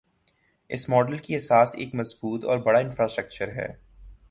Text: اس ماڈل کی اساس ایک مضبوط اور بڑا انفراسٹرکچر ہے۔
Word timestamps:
اس 0.69 0.89
ماڈل 0.89 1.17
کی 1.17 1.35
اساس 1.35 1.75
ایک 1.75 1.95
مضبوط 1.95 2.45
اور 2.45 2.57
بڑا 2.57 2.79
انفراسٹرکچر 2.79 3.47
ہے۔ 3.47 3.67